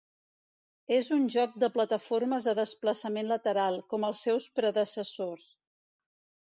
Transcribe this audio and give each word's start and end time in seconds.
És 0.95 1.09
un 1.17 1.27
joc 1.33 1.53
de 1.65 1.69
plataformes 1.75 2.47
de 2.51 2.57
desplaçament 2.61 3.31
lateral, 3.35 3.81
com 3.93 4.09
els 4.11 4.27
seus 4.29 4.53
predecessors. 4.61 5.51